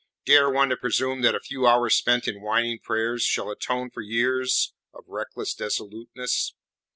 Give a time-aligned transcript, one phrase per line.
[0.25, 4.01] Dare one to presume that a few hours spent in whining prayers shall atone for
[4.01, 6.55] years of reckless dissoluteness?